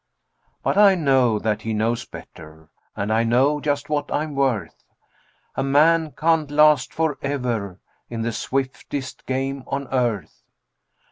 [0.63, 4.83] But I know that he knows better, and I know just what I'm worth
[5.55, 10.41] A man can't last forever in the swiftest game on earth.